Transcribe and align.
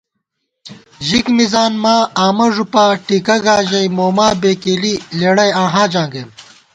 ژِک 1.07 1.25
مِزان 1.37 1.73
ماں 1.83 2.01
آمہ 2.25 2.47
ݫُپا 2.53 2.85
ٹِکہ 3.05 3.37
گا 3.43 3.55
ژَئی 3.69 3.87
موما 3.97 4.27
بېکېلی 4.41 4.93
لېڑَئی 5.19 5.51
آں 5.61 5.69
حاجاں 5.73 6.07
گئیم 6.13 6.29